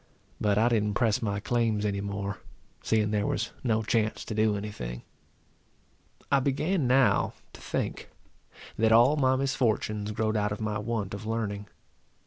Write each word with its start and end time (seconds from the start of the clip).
But 0.41 0.57
I 0.57 0.69
didn't 0.69 0.95
press 0.95 1.21
my 1.21 1.39
claims 1.39 1.85
any 1.85 2.01
more, 2.01 2.39
seeing 2.81 3.11
there 3.11 3.27
was 3.27 3.51
no 3.63 3.83
chance 3.83 4.25
to 4.25 4.33
do 4.33 4.57
any 4.57 4.71
thing. 4.71 5.03
I 6.31 6.39
began 6.39 6.87
now 6.87 7.33
to 7.53 7.61
think, 7.61 8.09
that 8.79 8.91
all 8.91 9.15
my 9.15 9.35
misfortunes 9.35 10.09
growed 10.09 10.35
out 10.35 10.51
of 10.51 10.59
my 10.59 10.79
want 10.79 11.13
of 11.13 11.27
learning. 11.27 11.67